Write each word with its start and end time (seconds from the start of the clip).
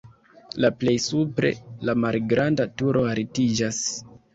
La 0.65 0.71
plej 0.83 0.93
supre 1.03 1.53
la 1.91 1.97
malgranda 2.07 2.71
turo 2.83 3.09
altiĝas. 3.15 3.89